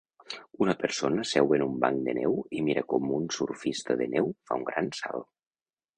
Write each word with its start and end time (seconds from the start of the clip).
Una 0.65 0.73
persona 0.83 1.25
seu 1.31 1.53
en 1.57 1.65
un 1.65 1.75
banc 1.83 2.01
de 2.09 2.15
neu 2.19 2.39
i 2.61 2.65
mira 2.69 2.85
com 2.95 3.15
un 3.19 3.31
surfista 3.37 3.99
de 4.03 4.09
neu 4.15 4.35
fa 4.49 4.59
un 4.63 4.69
gran 4.71 4.95
salt. 5.03 5.29